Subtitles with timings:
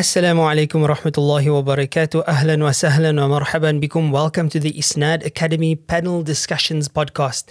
[0.00, 2.24] Assalamu alaikum wa rahmatullahi wa barakatuh.
[2.24, 4.10] Ahlan wa sahlan wa marhaban bikum.
[4.10, 7.44] Welcome to the Isnad Academy Panel Discussions podcast.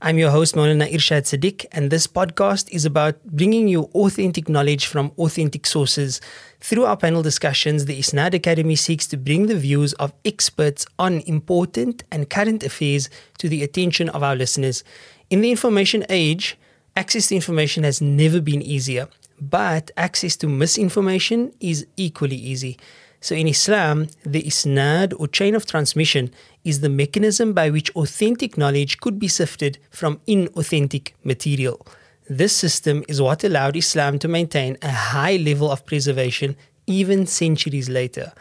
[0.00, 4.86] I'm your host, Maulana Irshad Siddiq, and this podcast is about bringing you authentic knowledge
[4.86, 6.22] from authentic sources.
[6.60, 11.20] Through our panel discussions, the Isnad Academy seeks to bring the views of experts on
[11.26, 14.84] important and current affairs to the attention of our listeners.
[15.28, 16.56] In the information age,
[16.96, 19.06] access to information has never been easier,
[19.40, 22.78] but access to misinformation is equally easy.
[23.20, 26.30] So in Islam, the isnad or chain of transmission
[26.64, 31.86] is the mechanism by which authentic knowledge could be sifted from inauthentic material.
[32.28, 37.88] This system is what allowed Islam to maintain a high level of preservation even centuries
[37.88, 38.32] later.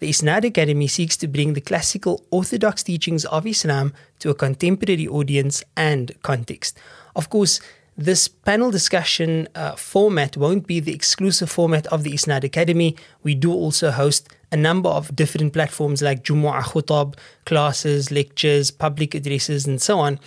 [0.00, 5.08] The Isnad Academy seeks to bring the classical orthodox teachings of Islam to a contemporary
[5.08, 6.78] audience and context.
[7.14, 7.60] Of course,
[7.96, 12.94] this panel discussion uh, format won't be the exclusive format of the Isnad Academy.
[13.22, 17.16] We do also host a number of different platforms like Jumu'ah Khutab,
[17.46, 20.20] classes, lectures, public addresses, and so on.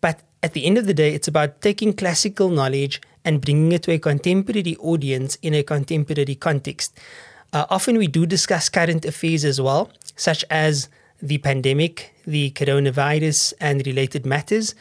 [0.00, 3.84] But at the end of the day, it's about taking classical knowledge and bringing it
[3.84, 6.98] to a contemporary audience in a contemporary context.
[7.52, 10.88] Uh, often we do discuss current affairs as well, such as
[11.20, 14.74] the pandemic, the coronavirus, and related matters.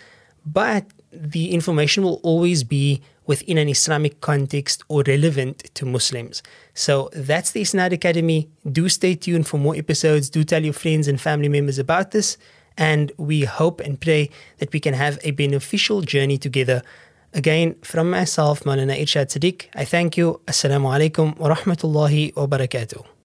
[0.46, 6.42] But the information will always be within an Islamic context or relevant to Muslims.
[6.74, 8.50] So that's the Isnad Academy.
[8.70, 10.30] Do stay tuned for more episodes.
[10.30, 12.38] Do tell your friends and family members about this.
[12.78, 16.82] And we hope and pray that we can have a beneficial journey together.
[17.34, 20.42] Again, from myself, Maulana Irshad Siddiq, I thank you.
[20.48, 23.12] Assalamu alaikum wa rahmatullahi wa barakatuh.